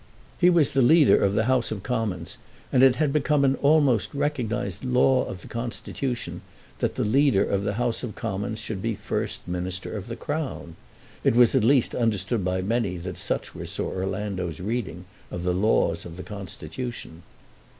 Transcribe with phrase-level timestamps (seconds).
[0.39, 2.39] He was the Leader of the House of Commons,
[2.73, 6.41] and it had become an almost recognised law of the Constitution
[6.79, 10.15] that the Leader of the House of Commons should be the First Minister of the
[10.15, 10.75] Crown.
[11.23, 15.53] It was at least understood by many that such was Sir Orlando's reading of the
[15.53, 17.21] laws of the Constitution.